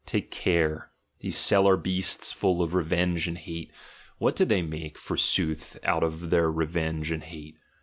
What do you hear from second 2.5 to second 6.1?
of revenge and hate— what do they make, forsooth, out